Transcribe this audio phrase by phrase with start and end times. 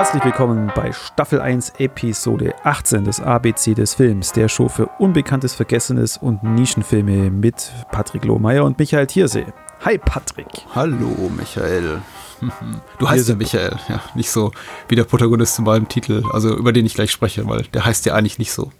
[0.00, 5.54] Herzlich willkommen bei Staffel 1, Episode 18 des ABC des Films, der Show für Unbekanntes,
[5.54, 9.44] Vergessenes und Nischenfilme mit Patrick Lohmeier und Michael Thiersee.
[9.84, 10.46] Hi Patrick.
[10.74, 12.00] Hallo Michael.
[12.98, 14.52] Du heißt ja Michael, ja, nicht so
[14.88, 18.06] wie der Protagonist in meinem Titel, also über den ich gleich spreche, weil der heißt
[18.06, 18.72] ja eigentlich nicht so.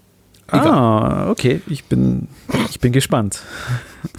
[0.48, 0.68] Egal.
[0.68, 2.28] Ah, okay, ich bin,
[2.70, 3.42] ich bin gespannt.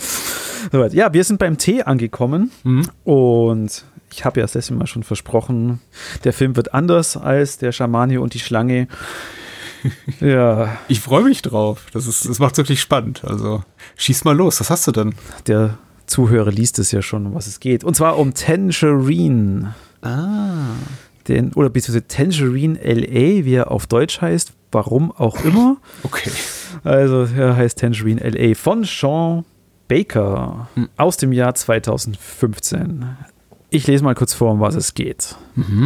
[0.71, 0.93] Soweit.
[0.93, 2.87] Ja, wir sind beim Tee angekommen mhm.
[3.03, 5.79] und ich habe ja das letzte Mal schon versprochen,
[6.23, 8.87] der Film wird anders als der Schamane und die Schlange.
[10.19, 10.77] ja.
[10.87, 11.85] Ich freue mich drauf.
[11.93, 13.23] Das, ist, das macht wirklich spannend.
[13.23, 13.63] Also
[13.97, 14.59] schieß mal los.
[14.59, 15.15] Was hast du denn?
[15.47, 17.83] Der Zuhörer liest es ja schon, um was es geht.
[17.83, 19.75] Und zwar um Tangerine.
[20.01, 20.75] Ah.
[21.27, 24.53] Den, oder beziehungsweise Tangerine LA, wie er auf Deutsch heißt.
[24.71, 25.77] Warum auch immer.
[26.03, 26.31] Okay.
[26.83, 29.45] Also er heißt Tangerine LA von Sean
[29.87, 30.89] Baker hm.
[30.95, 33.05] aus dem Jahr 2015.
[33.73, 35.37] Ich lese mal kurz vor, um was es geht.
[35.55, 35.85] Mhm.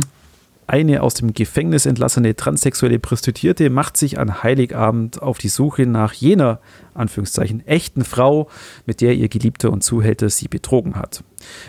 [0.66, 6.12] Eine aus dem Gefängnis entlassene transsexuelle Prostituierte macht sich an Heiligabend auf die Suche nach
[6.14, 6.60] jener,
[6.96, 8.50] Anführungszeichen, echten Frau,
[8.88, 11.24] mit der ihr Geliebter und Zuhälter sie betrogen hat.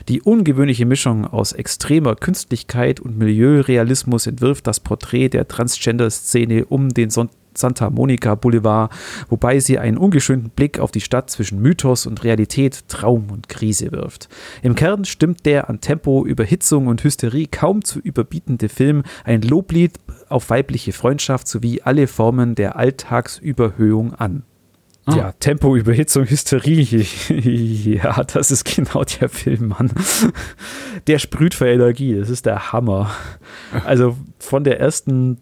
[0.09, 7.11] Die ungewöhnliche Mischung aus extremer Künstlichkeit und Milieurealismus entwirft das Porträt der Transgender-Szene um den
[7.11, 8.93] Sonntag Santa Monica Boulevard,
[9.29, 13.93] wobei sie einen ungeschönten Blick auf die Stadt zwischen Mythos und Realität, Traum und Krise
[13.93, 14.29] wirft.
[14.63, 19.99] Im Kern stimmt der an Tempo, Überhitzung und Hysterie kaum zu überbietende Film ein Loblied
[20.29, 24.45] auf weibliche Freundschaft sowie alle Formen der Alltagsüberhöhung an.
[25.07, 25.17] Ah.
[25.17, 26.83] Ja, Tempo, Überhitzung, Hysterie.
[27.31, 29.93] ja, das ist genau der Film, Mann.
[31.07, 32.19] Der sprüht für Energie.
[32.19, 33.13] Das ist der Hammer.
[33.85, 35.39] Also von der ersten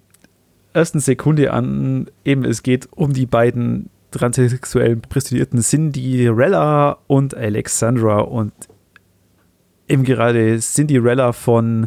[0.74, 8.52] ersten Sekunde an, eben es geht um die beiden transsexuellen Prostituierten Cinderella und Alexandra und
[9.88, 11.86] eben gerade Cinderella von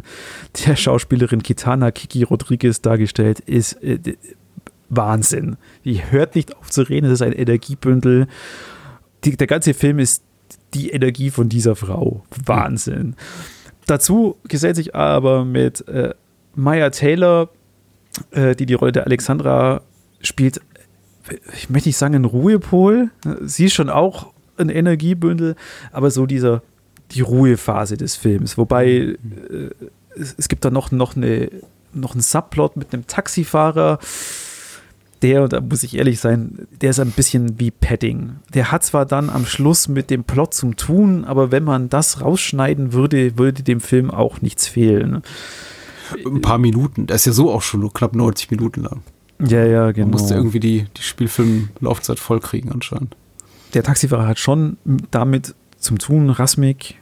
[0.66, 3.98] der Schauspielerin Kitana Kiki Rodriguez dargestellt, ist äh,
[4.88, 5.56] Wahnsinn.
[5.84, 8.26] Die hört nicht auf zu reden, es ist ein Energiebündel.
[9.24, 10.22] Die, der ganze Film ist
[10.74, 12.24] die Energie von dieser Frau.
[12.44, 13.08] Wahnsinn.
[13.08, 13.14] Mhm.
[13.86, 16.14] Dazu gesellt sich aber mit äh,
[16.54, 17.50] Maya Taylor,
[18.30, 19.82] äh, die die Rolle der Alexandra
[20.20, 20.60] spielt,
[21.54, 23.10] ich möchte nicht sagen ein Ruhepol,
[23.42, 25.56] sie ist schon auch ein Energiebündel,
[25.92, 26.62] aber so dieser,
[27.12, 28.58] die Ruhephase des Films.
[28.58, 29.70] Wobei mhm.
[29.78, 31.50] äh, es, es, gibt da noch, noch, eine,
[31.92, 33.98] noch einen Subplot mit einem Taxifahrer,
[35.22, 38.36] der, und da muss ich ehrlich sein, der ist ein bisschen wie Padding.
[38.54, 42.20] Der hat zwar dann am Schluss mit dem Plot zum Tun, aber wenn man das
[42.20, 45.22] rausschneiden würde, würde dem Film auch nichts fehlen
[46.26, 47.06] ein paar Minuten.
[47.06, 49.02] Der ist ja so auch schon nur knapp 90 Minuten lang.
[49.40, 50.06] Ja, ja, genau.
[50.06, 53.16] Man musste irgendwie die, die Spielfilmlaufzeit vollkriegen anscheinend.
[53.74, 54.78] Der Taxifahrer hat schon
[55.10, 56.96] damit zum Tun, Rasmik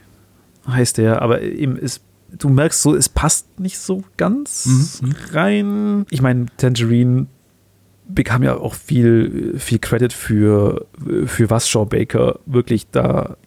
[0.67, 2.01] heißt der, aber eben ist,
[2.37, 5.15] du merkst so, es passt nicht so ganz mhm.
[5.31, 6.05] rein.
[6.09, 7.27] Ich meine, Tangerine
[8.09, 10.85] bekam ja auch viel, viel Credit für,
[11.25, 13.37] für was Shaw Baker wirklich da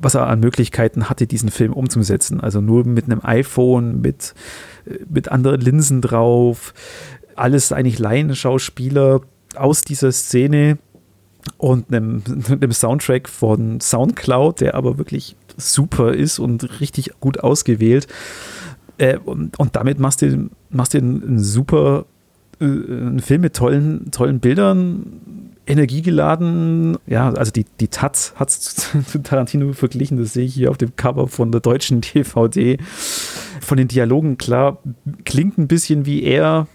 [0.00, 2.40] was er an Möglichkeiten hatte, diesen Film umzusetzen.
[2.40, 4.34] Also nur mit einem iPhone, mit,
[5.08, 6.74] mit anderen Linsen drauf,
[7.36, 9.20] alles eigentlich Laienschauspieler
[9.56, 10.78] aus dieser Szene
[11.58, 18.06] und einem, einem Soundtrack von Soundcloud, der aber wirklich super ist und richtig gut ausgewählt.
[18.98, 22.06] Äh, und, und, damit machst du, machst du einen, einen super
[22.60, 25.20] äh, einen Film mit tollen, tollen Bildern,
[25.66, 26.98] energiegeladen.
[27.06, 28.74] Ja, also die, die Taz hat es
[29.06, 32.78] zu, Tarantino verglichen, das sehe ich hier auf dem Cover von der deutschen DVD.
[33.64, 34.78] Von den Dialogen, klar,
[35.24, 36.66] klingt ein bisschen wie er,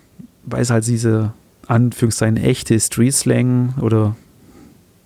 [0.44, 1.34] weil es halt diese
[1.68, 4.16] Anführungszeichen echte Street-Slang oder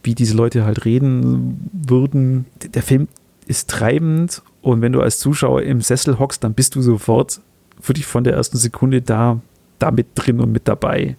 [0.03, 2.45] wie diese Leute halt reden würden.
[2.73, 3.07] Der Film
[3.47, 7.41] ist treibend und wenn du als Zuschauer im Sessel hockst, dann bist du sofort
[7.81, 9.41] für dich von der ersten Sekunde da,
[9.79, 11.17] da mit drin und mit dabei.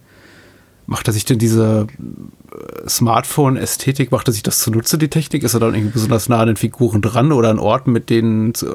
[0.87, 5.43] Macht er sich denn diese äh, Smartphone-Ästhetik, macht er sich das zunutze, die Technik?
[5.43, 8.53] Ist er dann irgendwie besonders nah an den Figuren dran oder an Orten, mit denen,
[8.53, 8.67] zu,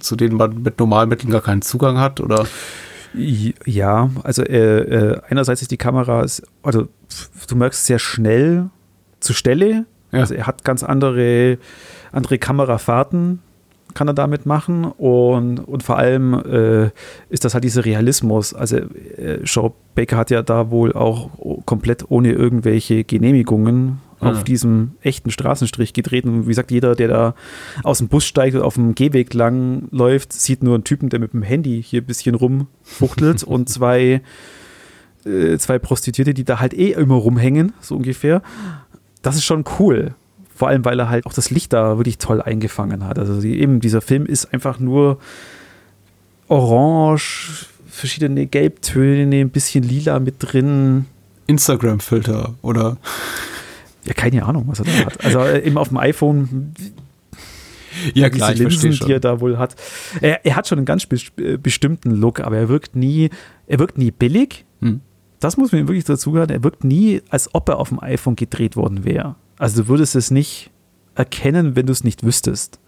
[0.00, 2.20] zu denen man mit normalen Mitteln gar keinen Zugang hat?
[2.20, 2.46] Oder?
[3.14, 6.26] Ja, also äh, äh, einerseits ist die Kamera,
[6.62, 6.88] also
[7.48, 8.70] du merkst sehr schnell
[9.20, 9.86] zur Stelle.
[10.12, 10.20] Ja.
[10.20, 11.58] Also er hat ganz andere,
[12.12, 13.40] andere Kamerafahrten
[13.98, 16.90] kann er damit machen und, und vor allem äh,
[17.30, 18.54] ist das halt dieser Realismus.
[18.54, 21.30] Also äh, Shaw Baker hat ja da wohl auch
[21.64, 24.30] komplett ohne irgendwelche Genehmigungen ja.
[24.30, 26.26] auf diesem echten Straßenstrich gedreht.
[26.26, 27.34] Und wie gesagt, jeder, der da
[27.82, 31.18] aus dem Bus steigt und auf dem Gehweg lang läuft, sieht nur einen Typen, der
[31.18, 34.22] mit dem Handy hier ein bisschen rumfuchtelt und zwei,
[35.26, 38.42] äh, zwei Prostituierte, die da halt eh immer rumhängen, so ungefähr.
[39.22, 40.14] Das ist schon cool.
[40.58, 43.16] Vor allem, weil er halt auch das Licht da wirklich toll eingefangen hat.
[43.16, 45.20] Also die, eben dieser Film ist einfach nur
[46.48, 51.06] orange, verschiedene Gelbtöne, ein bisschen lila mit drin.
[51.46, 52.96] Instagram-Filter oder?
[54.04, 55.24] Ja, keine Ahnung, was er da hat.
[55.24, 56.74] Also äh, eben auf dem iPhone.
[58.14, 59.76] Ja, klar, diese Linsen, die er da wohl hat.
[60.20, 63.30] Er, er, hat schon einen ganz be bestimmten Look, aber er wirkt nie,
[63.68, 64.64] er wirkt nie billig.
[64.80, 65.02] Hm.
[65.38, 66.50] Das muss man wirklich dazu hören.
[66.50, 69.36] Er wirkt nie, als ob er auf dem iPhone gedreht worden wäre.
[69.58, 70.70] Also du würdest es nicht
[71.14, 72.78] erkennen, wenn du es nicht wüsstest.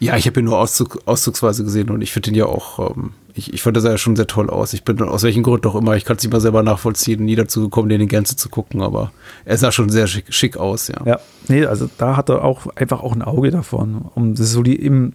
[0.00, 3.12] Ja, ich habe ihn nur Auszug, auszugsweise gesehen und ich finde ihn ja auch, ähm,
[3.32, 4.72] ich, ich fand das ja schon sehr toll aus.
[4.74, 7.36] Ich bin aus welchem Grund auch immer, ich kann es nicht mal selber nachvollziehen, nie
[7.36, 9.12] dazu gekommen, den in Gänze zu gucken, aber
[9.44, 11.00] er sah schon sehr schick, schick aus, ja.
[11.04, 14.02] Ja, nee, also da hat er auch einfach auch ein Auge davon.
[14.14, 15.14] Und das ist so die, eben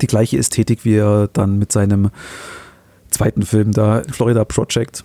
[0.00, 2.10] die gleiche Ästhetik, wie er dann mit seinem
[3.10, 5.04] zweiten Film da, Florida Project,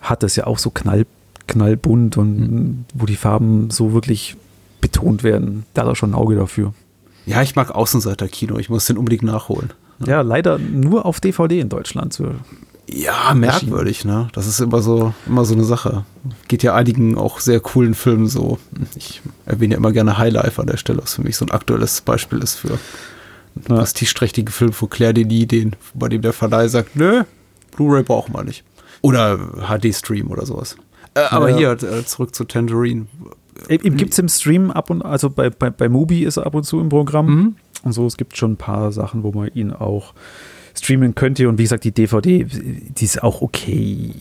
[0.00, 1.06] hat es ja auch so knall,
[1.46, 2.84] knallbunt und mhm.
[2.94, 4.36] wo die Farben so wirklich
[4.80, 5.64] betont werden.
[5.74, 6.74] Da hat er schon ein Auge dafür.
[7.24, 8.58] Ja, ich mag Außenseiter-Kino.
[8.58, 9.72] Ich muss den unbedingt nachholen.
[10.04, 12.12] Ja, leider nur auf DVD in Deutschland.
[12.12, 12.34] Zu
[12.88, 14.28] ja, merkwürdig, ne?
[14.32, 16.04] Das ist immer so, immer so eine Sache.
[16.46, 18.58] Geht ja einigen auch sehr coolen Filmen so.
[18.94, 22.00] Ich erwähne ja immer gerne Highlife an der Stelle, was für mich so ein aktuelles
[22.00, 22.78] Beispiel ist für
[23.56, 27.24] einen prestigeträchtigen Film von Claire Denis, den, bei dem der Verleih sagt, nö,
[27.74, 28.62] Blu-ray brauchen wir nicht.
[29.02, 30.76] Oder HD-Stream oder sowas.
[31.16, 31.56] Äh, aber ja.
[31.56, 33.06] hier, äh, zurück zu Tangerine.
[33.68, 36.54] Eben gibt es im Stream ab und also bei, bei, bei Mubi ist er ab
[36.54, 37.26] und zu im Programm.
[37.26, 37.56] Mhm.
[37.82, 40.12] Und so, es gibt schon ein paar Sachen, wo man ihn auch
[40.76, 41.48] streamen könnte.
[41.48, 44.12] Und wie gesagt, die DVD, die ist auch okay.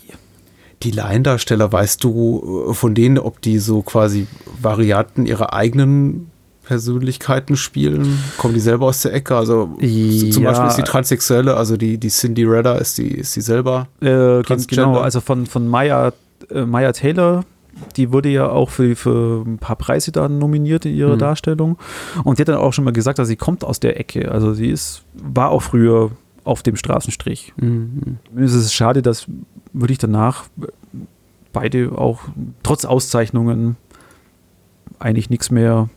[0.84, 4.28] Die Laiendarsteller, weißt du äh, von denen, ob die so quasi
[4.62, 6.32] Varianten ihrer eigenen
[6.64, 8.20] Persönlichkeiten spielen?
[8.38, 9.36] Kommen die selber aus der Ecke?
[9.36, 10.32] Also ja.
[10.32, 13.88] zum Beispiel ist die Transsexuelle, also die, die Cindy Redder, ist die, ist die selber?
[14.02, 16.14] Äh, ganz genau, also von, von Maya,
[16.50, 17.44] äh, Maya Taylor,
[17.98, 21.20] die wurde ja auch für, für ein paar Preise dann nominiert in ihrer mhm.
[21.20, 21.78] Darstellung.
[22.24, 24.32] Und die hat dann auch schon mal gesagt, dass sie kommt aus der Ecke.
[24.32, 26.12] Also sie ist, war auch früher
[26.44, 27.54] auf dem Straßenstrich.
[27.58, 28.18] Mhm.
[28.38, 29.28] Es ist schade, dass
[29.74, 30.46] würde ich danach
[31.52, 32.22] beide auch
[32.64, 33.76] trotz Auszeichnungen
[35.00, 35.90] eigentlich nichts mehr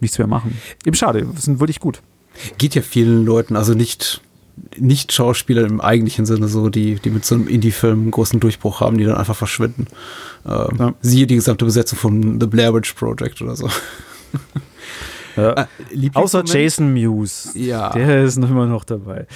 [0.00, 0.58] nichts mehr machen.
[0.84, 2.02] Eben schade, sind wirklich gut.
[2.58, 4.20] Geht ja vielen Leuten, also nicht,
[4.76, 8.80] nicht Schauspieler im eigentlichen Sinne, so die, die mit so einem Indie-Film einen großen Durchbruch
[8.80, 9.86] haben, die dann einfach verschwinden.
[10.46, 10.94] Ähm, ja.
[11.00, 13.68] Siehe die gesamte Besetzung von The Blair Witch Project oder so.
[15.36, 15.54] Ja.
[15.54, 15.68] Ah,
[16.14, 17.52] Außer Jason Mewes.
[17.54, 17.90] Ja.
[17.90, 19.26] Der ist noch immer noch dabei.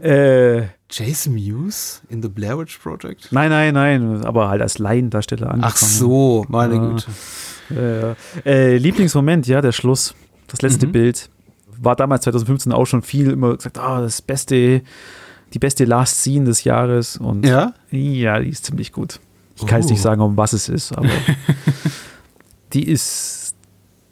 [0.00, 3.28] Äh, Jason Mewes in The Blair Witch Project?
[3.30, 5.72] Nein, nein, nein, aber halt als Laiendarsteller angefangen.
[5.72, 6.80] Ach so, meine.
[6.80, 7.06] Güte.
[7.68, 10.14] Ja, äh, Lieblingsmoment, ja, der Schluss.
[10.48, 10.92] Das letzte mhm.
[10.92, 11.30] Bild.
[11.82, 14.82] War damals 2015 auch schon viel immer gesagt, ah, das beste,
[15.52, 17.16] die beste Last Scene des Jahres.
[17.16, 19.20] Und ja, ja die ist ziemlich gut.
[19.56, 20.02] Ich kann jetzt nicht oh.
[20.02, 21.08] sagen, um was es ist, aber
[22.72, 23.54] die ist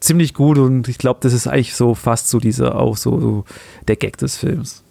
[0.00, 3.44] ziemlich gut und ich glaube, das ist eigentlich so fast so dieser auch so, so,
[3.86, 4.82] der Gag des Films.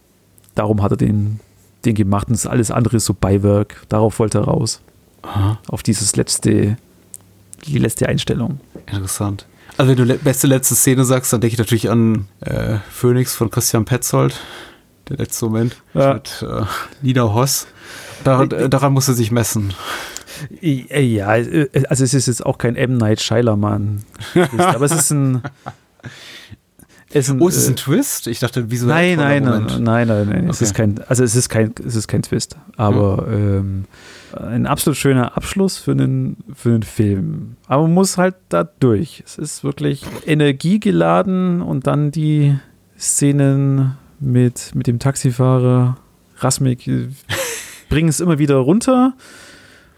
[0.56, 1.40] Darum hat er den,
[1.86, 3.86] den gemacht und alles andere ist so Beiwerk.
[3.90, 4.82] Darauf wollte er raus.
[5.22, 5.60] Aha.
[5.68, 6.78] Auf dieses letzte
[7.66, 8.60] die letzte Einstellung.
[8.86, 9.46] Interessant.
[9.78, 13.52] Also wenn du beste letzte Szene sagst, dann denke ich natürlich an äh, Phoenix von
[13.52, 14.40] Christian Petzold.
[15.10, 16.16] Der letzte Moment ja.
[16.16, 16.64] mit äh,
[17.02, 17.68] Nina Hoss.
[18.24, 19.74] Daran, äh, daran muss er sich messen.
[20.62, 22.98] Ja, also es ist jetzt auch kein M.
[22.98, 24.04] Night Shyamalan.
[24.58, 25.42] aber es ist ein.
[27.10, 28.28] Es ein, oh, ist es ein äh, Twist?
[28.28, 28.86] Ich dachte, wieso?
[28.86, 30.50] Nein, nein, nein, nein, nein.
[30.50, 32.58] Es ist kein, also es ist kein, es ist kein Twist.
[32.76, 33.34] Aber hm.
[33.34, 33.86] ähm,
[34.34, 37.56] ein absolut schöner Abschluss für einen, für einen Film.
[37.68, 39.24] Aber man muss halt da durch.
[39.26, 42.58] Es ist wirklich energiegeladen und dann die
[43.00, 45.98] Szenen mit, mit dem Taxifahrer
[46.38, 46.90] Rasmik
[47.90, 49.14] bringen es immer wieder runter.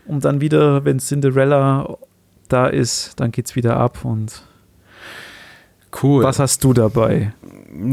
[0.06, 1.98] Und dann wieder, wenn Cinderella
[2.50, 4.44] da ist, dann geht es wieder ab und
[5.92, 6.24] Cool.
[6.24, 7.34] Was hast du dabei?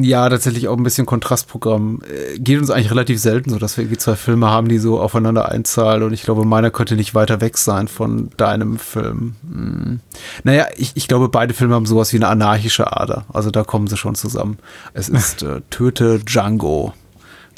[0.01, 2.01] Ja, tatsächlich auch ein bisschen Kontrastprogramm.
[2.03, 5.01] Äh, geht uns eigentlich relativ selten so, dass wir irgendwie zwei Filme haben, die so
[5.01, 6.03] aufeinander einzahlen.
[6.03, 9.37] Und ich glaube, meiner könnte nicht weiter weg sein von deinem Film.
[9.51, 10.01] Hm.
[10.45, 13.27] Naja, ich, ich glaube, beide Filme haben sowas wie eine anarchische Ader.
[13.33, 14.59] Also da kommen sie schon zusammen.
[14.95, 16.95] Es ist äh, Töte Django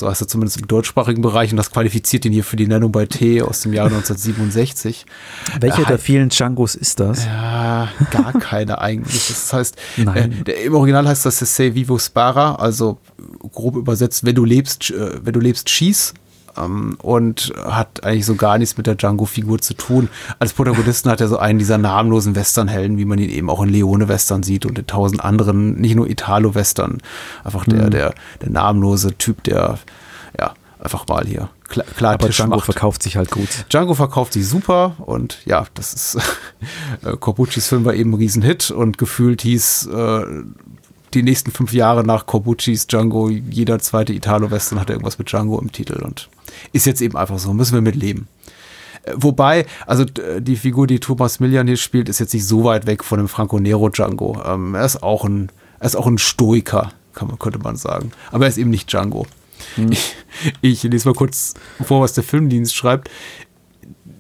[0.01, 2.93] so heißt er zumindest im deutschsprachigen Bereich, und das qualifiziert ihn hier für die Nennung
[2.93, 5.07] bei T aus dem Jahr 1967.
[5.61, 7.25] Welcher äh, der vielen Djangos ist das?
[7.25, 9.29] Ja, gar keine eigentlich.
[9.29, 12.99] Das heißt, äh, der, im Original heißt das Se Vivo Spara, also
[13.53, 16.15] grob übersetzt, wenn du lebst, äh, wenn du lebst, schieß
[17.03, 20.09] und hat eigentlich so gar nichts mit der Django-Figur zu tun.
[20.39, 23.69] Als Protagonisten hat er so einen dieser namenlosen Western-Helden, wie man ihn eben auch in
[23.69, 26.99] Leone-Western sieht und in tausend anderen, nicht nur Italo-Western.
[27.45, 27.91] Einfach der, mhm.
[27.91, 29.79] der, der namenlose Typ, der,
[30.39, 32.65] ja, einfach mal hier klar, klar Aber Django macht.
[32.65, 33.49] verkauft sich halt gut.
[33.71, 36.17] Django verkauft sich super und ja, das ist
[37.05, 40.25] äh, Corbucci's Film war eben ein Riesenhit und gefühlt hieß äh,
[41.15, 45.73] die nächsten fünf Jahre nach Corbucci's Django, jeder zweite Italo-Western hatte irgendwas mit Django im
[45.73, 46.29] Titel und
[46.73, 48.29] ist jetzt eben einfach so, müssen wir mit leben.
[49.05, 52.87] Äh, wobei, also die Figur, die Thomas Millian hier spielt, ist jetzt nicht so weit
[52.87, 54.43] weg von dem Franco Nero Django.
[54.45, 55.51] Ähm, er ist auch ein,
[55.81, 58.13] er ist auch ein Stoiker, kann man, könnte man sagen.
[58.31, 59.27] Aber er ist eben nicht Django.
[59.75, 59.91] Hm.
[59.93, 60.15] Ich,
[60.61, 63.11] ich lese mal kurz vor, was der Filmdienst schreibt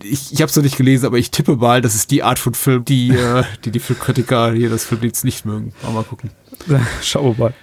[0.03, 2.39] ich, ich habe es noch nicht gelesen, aber ich tippe mal, das ist die Art
[2.39, 5.73] von Film, die äh, die, die Filmkritiker hier das Filmdienst nicht mögen.
[5.83, 6.31] Mal, mal gucken.
[7.03, 7.55] Schauen wir mal.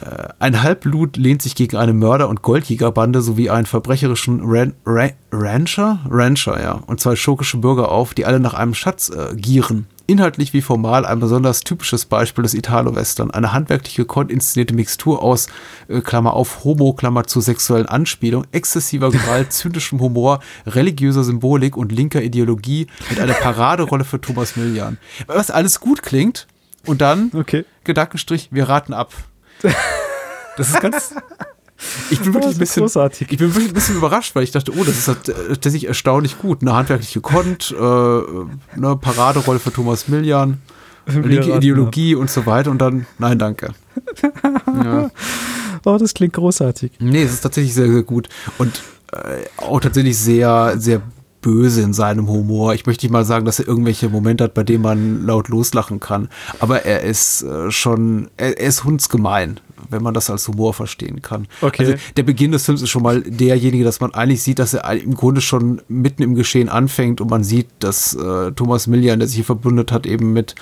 [0.00, 5.12] Äh, ein Halbblut lehnt sich gegen eine Mörder- und Goldjägerbande sowie einen verbrecherischen Ran Ran
[5.30, 9.86] Rancher, Rancher, ja, und zwei schurkische Bürger auf, die alle nach einem Schatz äh, gieren.
[10.06, 13.30] Inhaltlich wie formal ein besonders typisches Beispiel des Italo-Western.
[13.30, 15.46] Eine handwerkliche, inszenierte Mixtur aus,
[15.88, 21.90] äh, Klammer auf, Homo, Klammer zu sexuellen Anspielung, exzessiver Gewalt, zynischem Humor, religiöser Symbolik und
[21.90, 24.98] linker Ideologie mit einer Paraderolle für Thomas Millian.
[25.26, 26.46] Was alles gut klingt
[26.84, 27.64] und dann, okay.
[27.84, 29.12] Gedankenstrich, wir raten ab.
[30.56, 31.12] Das ist ganz,
[32.10, 33.28] ich bin wirklich ein bisschen, großartig.
[33.30, 35.86] ich bin wirklich ein bisschen überrascht, weil ich dachte, oh, das ist halt, äh, tatsächlich
[35.86, 36.62] erstaunlich gut.
[36.62, 40.62] Eine handwerkliche Kont, äh, eine Paraderolle für Thomas Millian,
[41.06, 43.74] linke Ideologie und so weiter und dann, nein, danke.
[44.84, 45.10] ja.
[45.84, 46.92] Oh, das klingt großartig.
[46.98, 51.02] Nee, es ist tatsächlich sehr, sehr gut und äh, auch tatsächlich sehr, sehr
[51.44, 52.72] böse in seinem Humor.
[52.72, 56.00] Ich möchte nicht mal sagen, dass er irgendwelche Momente hat, bei denen man laut loslachen
[56.00, 56.30] kann.
[56.58, 59.60] Aber er ist äh, schon, er, er, ist hundsgemein,
[59.94, 61.46] wenn man das als Humor verstehen kann.
[61.62, 61.86] Okay.
[61.86, 64.90] Also der Beginn des Films ist schon mal derjenige, dass man eigentlich sieht, dass er
[64.92, 69.28] im Grunde schon mitten im Geschehen anfängt und man sieht, dass äh, Thomas Millian, der
[69.28, 70.54] sich hier verbündet hat, eben mit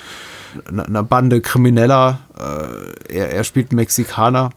[0.66, 4.50] einer Bande Krimineller, äh, er, er spielt Mexikaner,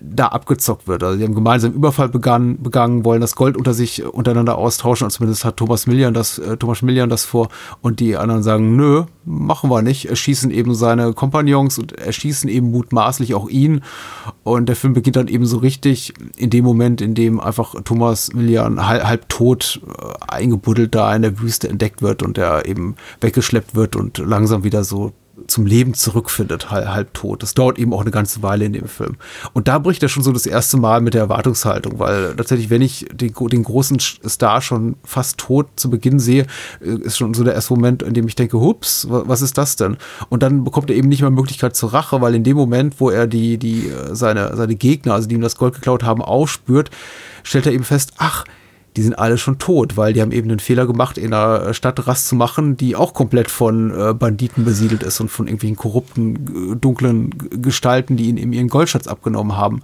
[0.00, 1.02] da abgezockt wird.
[1.02, 5.06] Also die haben gemeinsam Überfall begangen, begangen, wollen das Gold unter sich untereinander austauschen.
[5.06, 7.48] Und zumindest hat Thomas Millian das, äh, Thomas Millian das vor.
[7.82, 10.06] Und die anderen sagen, nö, machen wir nicht.
[10.06, 13.82] Erschießen eben seine Kompagnons und erschießen eben mutmaßlich auch ihn.
[14.44, 18.32] Und der Film beginnt dann eben so richtig in dem Moment, in dem einfach Thomas
[18.32, 22.94] Millian halb, halb tot äh, eingebuddelt da in der Wüste entdeckt wird und er eben
[23.20, 25.12] weggeschleppt wird und langsam wieder so
[25.48, 27.42] zum Leben zurückfindet, halb, halb tot.
[27.42, 29.16] Das dauert eben auch eine ganze Weile in dem Film.
[29.52, 32.82] Und da bricht er schon so das erste Mal mit der Erwartungshaltung, weil tatsächlich, wenn
[32.82, 36.46] ich den, den großen Star schon fast tot zu Beginn sehe,
[36.80, 39.76] äh, ist schon so der erste Moment, in dem ich denke, hups, was ist das
[39.76, 39.96] denn?
[40.28, 43.10] Und dann bekommt er eben nicht mehr Möglichkeit zur Rache, weil in dem Moment, wo
[43.10, 46.90] er die, die, äh, seine, seine Gegner, also die ihm das Gold geklaut haben, aufspürt,
[47.42, 48.44] stellt er eben fest, ach,
[48.96, 52.06] die sind alle schon tot, weil die haben eben den Fehler gemacht, in einer Stadt
[52.06, 56.72] Rast zu machen, die auch komplett von äh, Banditen besiedelt ist und von irgendwelchen korrupten,
[56.72, 57.30] äh, dunklen
[57.62, 59.82] Gestalten, die ihnen eben ihren Goldschatz abgenommen haben.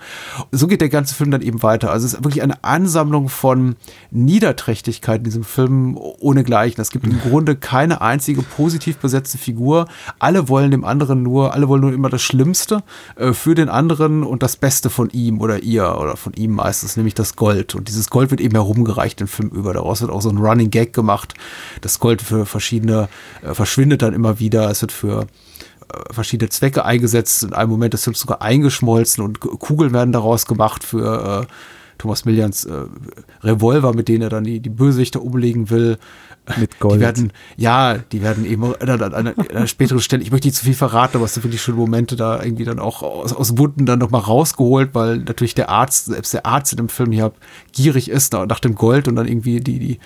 [0.51, 1.91] So geht der ganze Film dann eben weiter.
[1.91, 3.77] Also es ist wirklich eine Ansammlung von
[4.11, 6.81] Niederträchtigkeit in diesem Film ohne Gleichen.
[6.81, 9.89] Es gibt im Grunde keine einzige positiv besetzte Figur.
[10.19, 12.83] Alle wollen dem anderen nur, alle wollen nur immer das Schlimmste
[13.17, 16.97] äh, für den anderen und das Beste von ihm oder ihr oder von ihm meistens,
[16.97, 17.75] nämlich das Gold.
[17.75, 19.75] Und dieses Gold wird eben herumgereicht reicht den Film über.
[19.75, 21.35] Daraus wird auch so ein Running Gag gemacht.
[21.81, 23.09] Das Gold für verschiedene
[23.43, 24.71] äh, verschwindet dann immer wieder.
[24.71, 27.43] Es wird für äh, verschiedene Zwecke eingesetzt.
[27.43, 31.53] In einem Moment des Films sogar eingeschmolzen und Kugeln werden daraus gemacht für äh,
[32.03, 32.73] Thomas Millians äh,
[33.45, 35.99] Revolver, mit denen er dann die, die Bösewichter umlegen will.
[36.59, 36.97] Mit Gold.
[36.97, 40.57] Die werden, ja, die werden eben an einer, einer, einer späteren Stelle, ich möchte nicht
[40.57, 43.57] zu viel verraten, aber es sind wirklich schöne Momente da irgendwie dann auch aus, aus
[43.57, 47.33] Wunden dann nochmal rausgeholt, weil natürlich der Arzt, selbst der Arzt in dem Film hier
[47.71, 49.99] gierig ist nach dem Gold und dann irgendwie die, die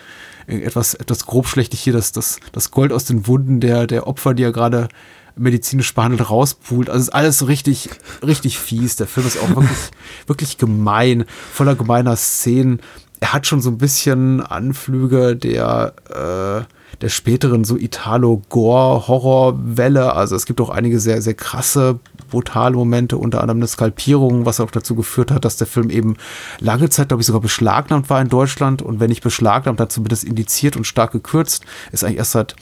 [0.46, 4.42] etwas, etwas grobschlächtig hier das, das, das Gold aus den Wunden der, der Opfer, die
[4.42, 4.88] er gerade
[5.36, 6.90] medizinisch behandelt rauspult.
[6.90, 7.90] Also ist alles so richtig,
[8.26, 8.96] richtig fies.
[8.96, 9.78] Der Film ist auch wirklich,
[10.26, 12.80] wirklich gemein, voller gemeiner Szenen.
[13.20, 16.60] Er hat schon so ein bisschen Anflüge der, äh,
[17.00, 20.12] der späteren so Italo-Gore-Horror-Welle.
[20.14, 21.98] Also es gibt auch einige sehr, sehr krasse,
[22.30, 26.16] brutale Momente, unter anderem eine Skalpierung, was auch dazu geführt hat, dass der Film eben
[26.60, 28.82] lange Zeit, glaube ich, sogar beschlagnahmt war in Deutschland.
[28.82, 31.64] Und wenn nicht beschlagnahmt, hat zumindest indiziert und stark gekürzt.
[31.92, 32.54] Ist eigentlich erst seit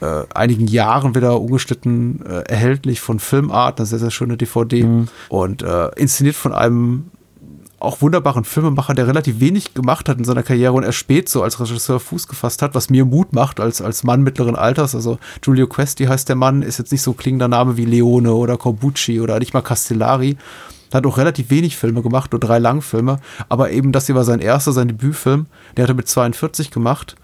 [0.00, 5.08] äh, einigen Jahren wieder ungeschnitten äh, erhältlich von Filmart, eine sehr, sehr schöne DVD mhm.
[5.28, 7.10] und äh, inszeniert von einem
[7.80, 11.42] auch wunderbaren Filmemacher, der relativ wenig gemacht hat in seiner Karriere und erst spät so
[11.42, 14.94] als Regisseur Fuß gefasst hat, was mir Mut macht als, als Mann mittleren Alters.
[14.94, 18.56] Also Giulio Questi heißt der Mann, ist jetzt nicht so klingender Name wie Leone oder
[18.56, 20.36] Corbucci oder nicht mal Castellari.
[20.92, 23.20] Hat auch relativ wenig Filme gemacht, nur drei Langfilme.
[23.48, 25.46] Aber eben das hier war sein erster, sein Debütfilm.
[25.76, 27.14] Der hat er mit 42 gemacht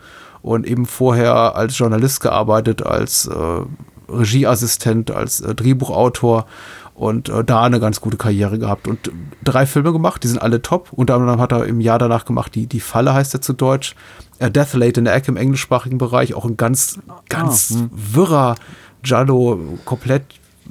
[0.45, 6.45] und eben vorher als Journalist gearbeitet, als äh, Regieassistent, als äh, Drehbuchautor
[6.93, 9.11] und äh, da eine ganz gute Karriere gehabt und
[9.43, 10.93] drei Filme gemacht, die sind alle top.
[10.93, 13.97] Unter anderem hat er im Jahr danach gemacht, die, die Falle heißt er zu Deutsch,
[14.39, 16.99] A Death Late in the Egg im englischsprachigen Bereich, auch ein ganz,
[17.31, 18.55] ganz ah, wirrer
[19.03, 20.25] Giallo, komplett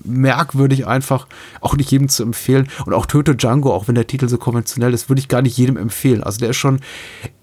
[0.03, 1.27] merkwürdig einfach,
[1.61, 2.67] auch nicht jedem zu empfehlen.
[2.85, 5.57] Und auch Töte Django, auch wenn der Titel so konventionell ist, würde ich gar nicht
[5.57, 6.23] jedem empfehlen.
[6.23, 6.79] Also der ist schon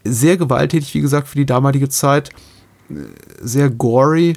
[0.05, 2.31] sehr gewalttätig, wie gesagt, für die damalige Zeit.
[3.41, 4.35] Sehr gory.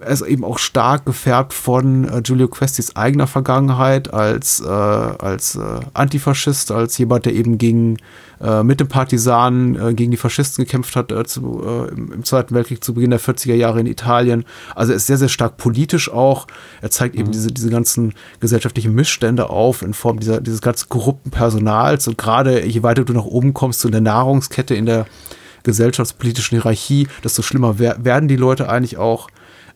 [0.00, 5.56] Er ist eben auch stark gefärbt von äh, Giulio Questis eigener Vergangenheit als, äh, als
[5.56, 7.98] äh, Antifaschist, als jemand, der eben gegen
[8.40, 11.62] äh, mit den Partisanen äh, gegen die Faschisten gekämpft hat äh, zu,
[11.94, 14.44] im, im, Zweiten Weltkrieg zu Beginn der 40er Jahre in Italien.
[14.74, 16.46] Also er ist sehr, sehr stark politisch auch.
[16.80, 17.20] Er zeigt mhm.
[17.20, 22.08] eben diese, diese ganzen gesellschaftlichen Missstände auf in Form dieser, dieses ganz korrupten Personals.
[22.08, 25.04] Und gerade je weiter du nach oben kommst, so in der Nahrungskette, in der
[25.62, 29.28] gesellschaftspolitischen Hierarchie, desto schlimmer werden die Leute eigentlich auch.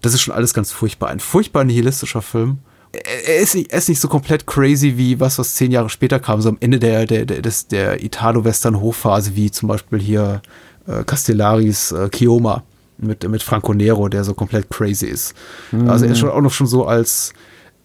[0.05, 1.09] Das ist schon alles ganz furchtbar.
[1.09, 2.59] Ein furchtbar nihilistischer Film
[3.03, 6.21] er ist, nicht, er ist nicht so komplett crazy wie was, was zehn Jahre später
[6.21, 10.43] kam, so am Ende der, der, der, des, der Italo-Western-Hochphase, wie zum Beispiel hier
[10.87, 12.63] äh, Castellaris äh, Chioma
[12.99, 15.35] mit, mit Franco Nero, der so komplett crazy ist.
[15.73, 15.89] Mhm.
[15.89, 17.33] Also er ist schon auch noch schon so als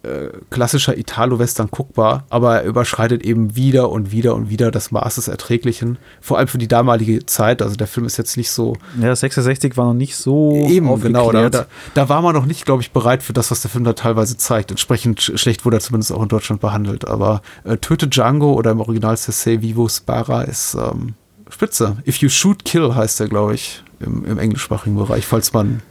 [0.03, 5.15] äh, klassischer Italo-Western guckbar, aber er überschreitet eben wieder und wieder und wieder das Maß
[5.15, 5.97] des Erträglichen.
[6.21, 7.61] Vor allem für die damalige Zeit.
[7.61, 8.77] Also der Film ist jetzt nicht so.
[9.01, 10.65] Ja, 66 war noch nicht so.
[10.69, 11.31] Eben, genau.
[11.31, 11.65] Da, da,
[11.95, 14.37] da, war man noch nicht, glaube ich, bereit für das, was der Film da teilweise
[14.37, 14.71] zeigt.
[14.71, 17.05] Entsprechend schlecht wurde er zumindest auch in Deutschland behandelt.
[17.05, 21.15] Aber äh, Töte Django oder im Original Cesse Vivo Spara ist ähm,
[21.49, 21.97] spitze.
[22.07, 25.81] If You Shoot Kill heißt er, glaube ich, im, im englischsprachigen Bereich, falls man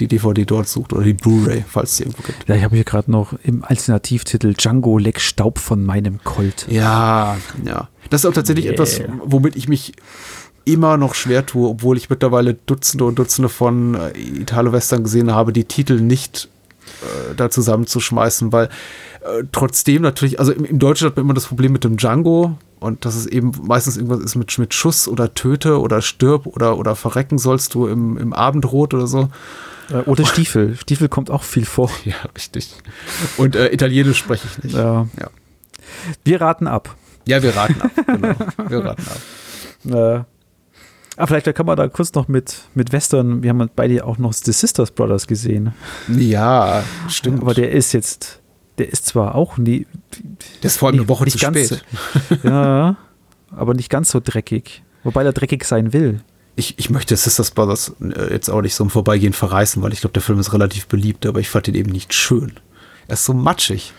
[0.00, 2.48] die DVD dort sucht oder die Blu-ray, falls es irgendwo gibt.
[2.48, 6.66] Ja, ich habe hier gerade noch im Alternativtitel Django leck Staub von meinem Colt.
[6.68, 7.88] Ja, ja.
[8.10, 8.74] Das ist auch tatsächlich yeah.
[8.74, 9.92] etwas, womit ich mich
[10.64, 15.52] immer noch schwer tue, obwohl ich mittlerweile Dutzende und Dutzende von äh, Italo-Western gesehen habe,
[15.52, 16.48] die Titel nicht
[17.02, 21.46] äh, da zusammenzuschmeißen, weil äh, trotzdem natürlich, also im, im Deutschen hat man immer das
[21.46, 25.34] Problem mit dem Django, und dass es eben meistens irgendwas ist mit, mit Schuss oder
[25.34, 29.28] Töte oder Stirb oder, oder Verrecken sollst du im, im Abendrot oder so.
[29.90, 30.76] Äh, oder Stiefel.
[30.76, 31.90] Stiefel kommt auch viel vor.
[32.04, 32.74] Ja, richtig.
[33.36, 34.76] Und äh, Italienisch spreche ich nicht.
[34.76, 35.06] Ja.
[35.18, 35.30] ja.
[36.24, 36.94] Wir raten ab.
[37.26, 37.90] Ja, wir raten ab.
[38.06, 38.34] Genau.
[38.70, 39.20] Wir raten ab.
[39.84, 40.24] Äh,
[41.16, 44.32] ah, vielleicht kann man da kurz noch mit, mit Western, wir haben beide auch noch
[44.32, 45.74] The Sisters Brothers gesehen.
[46.08, 47.42] Ja, stimmt.
[47.42, 48.40] Aber der ist jetzt,
[48.78, 49.86] der ist zwar auch nie.
[50.62, 51.84] Der ist vor allem eine Woche zu ganz, spät.
[52.42, 52.96] Ja,
[53.50, 54.82] aber nicht ganz so dreckig.
[55.04, 56.22] Wobei er dreckig sein will
[56.58, 60.00] ich, ich möchte Sisters Brothers äh, jetzt auch nicht so im Vorbeigehen verreißen, weil ich
[60.00, 62.58] glaube, der Film ist relativ beliebt, aber ich fand ihn eben nicht schön.
[63.06, 63.92] Er ist so matschig.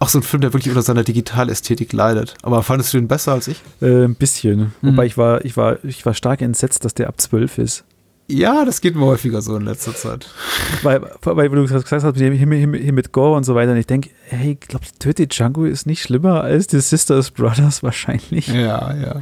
[0.00, 2.34] Auch so ein Film, der wirklich unter seiner Digitalästhetik leidet.
[2.42, 3.62] Aber fandest du den besser als ich?
[3.80, 4.72] Äh, ein bisschen.
[4.82, 4.88] Mhm.
[4.88, 7.84] Wobei ich war, ich war, ich war stark entsetzt, dass der ab 12 ist.
[8.26, 10.30] Ja, das geht mir häufiger so in letzter Zeit.
[10.82, 13.72] Weil, weil du gesagt hast, hier, hier, hier mit Gore und so weiter.
[13.72, 17.82] Und ich denke, hey, ich glaube, Töte Django ist nicht schlimmer als die Sisters Brothers
[17.82, 18.48] wahrscheinlich.
[18.48, 19.20] Ja, ja.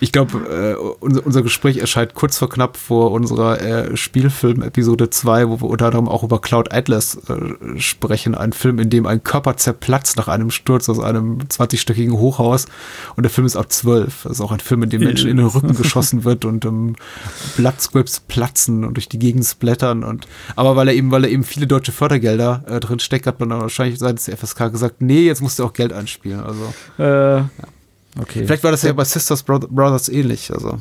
[0.00, 5.48] Ich glaube, äh, unser, unser Gespräch erscheint kurz vor knapp vor unserer äh, Spielfilm-Episode 2,
[5.48, 8.34] wo wir unter anderem auch über Cloud Atlas äh, sprechen.
[8.34, 12.66] Ein Film, in dem ein Körper zerplatzt nach einem Sturz aus einem 20-stöckigen Hochhaus.
[13.16, 14.24] Und der Film ist ab 12.
[14.24, 16.96] Das ist auch ein Film, in dem Menschen in den Rücken geschossen wird und ähm,
[17.56, 20.26] Blood platzen platzen und durch die Gegend splattern und
[20.56, 23.50] aber weil er eben, weil er eben viele deutsche Fördergelder äh, drin steckt, hat man
[23.50, 26.40] dann wahrscheinlich seitens der FSK gesagt, nee, jetzt musst du auch Geld einspielen.
[26.40, 27.50] Also äh, ja.
[28.20, 28.44] okay.
[28.44, 30.52] Vielleicht war das ja bei Sisters Brothers ähnlich.
[30.52, 30.78] Also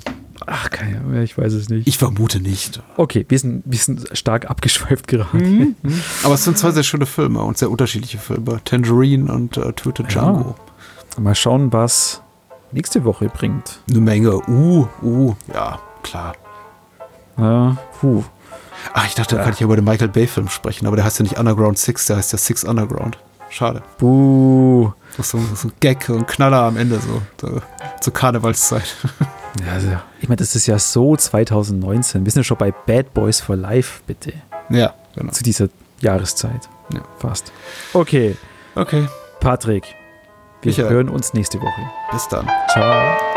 [0.47, 1.87] Ach, keine Ahnung, ich weiß es nicht.
[1.87, 2.81] Ich vermute nicht.
[2.97, 5.37] Okay, wir sind, wir sind stark abgeschweift gerade.
[5.37, 5.75] Mhm.
[6.23, 8.59] Aber es sind zwei sehr schöne Filme und sehr unterschiedliche Filme.
[8.65, 10.55] Tangerine und äh, Töte Django.
[11.15, 11.21] Ja.
[11.21, 12.23] Mal schauen, was
[12.71, 13.81] nächste Woche bringt.
[13.87, 14.41] Eine Menge.
[14.47, 16.33] Uh, uh, ja, klar.
[17.37, 18.23] Ja, puh.
[18.93, 21.19] Ach, ich dachte, da kann ich ja über den Michael Bay-Film sprechen, aber der heißt
[21.19, 23.17] ja nicht Underground Six, der heißt ja Six Underground.
[23.49, 23.83] Schade.
[23.97, 24.91] Buh.
[25.17, 27.61] Das ist so, so ein Gag, so ein Knaller am Ende, so, so
[27.99, 28.95] zur Karnevalszeit.
[29.65, 29.89] Ja, also,
[30.21, 32.23] ich meine, das ist ja so 2019.
[32.23, 34.31] Wir sind ja schon bei Bad Boys for Life, bitte.
[34.69, 35.33] Ja, genau.
[35.33, 35.67] Zu dieser
[35.99, 36.69] Jahreszeit.
[36.93, 37.01] Ja.
[37.17, 37.51] Fast.
[37.91, 38.37] Okay.
[38.75, 39.09] Okay.
[39.41, 39.93] Patrick,
[40.61, 40.89] wir Michael.
[40.89, 41.81] hören uns nächste Woche.
[42.13, 42.49] Bis dann.
[42.71, 43.30] Ciao.